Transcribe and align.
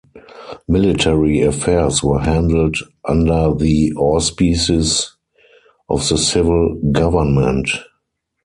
Military 0.67 1.41
affairs 1.43 2.01
were 2.01 2.17
handled 2.21 2.75
under 3.07 3.53
the 3.53 3.93
auspices 3.93 5.15
of 5.89 6.09
the 6.09 6.17
civil 6.17 6.73
government. 6.91 7.69